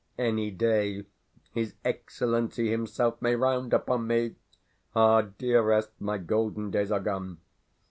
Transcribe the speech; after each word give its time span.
Any 0.17 0.49
day 0.49 1.05
his 1.51 1.75
Excellency 1.85 2.71
himself 2.71 3.21
may 3.21 3.35
round 3.35 3.71
upon 3.71 4.07
me. 4.07 4.33
Ah, 4.95 5.21
dearest, 5.21 5.91
my 5.99 6.17
golden 6.17 6.71
days 6.71 6.91
are 6.91 6.99
gone. 6.99 7.37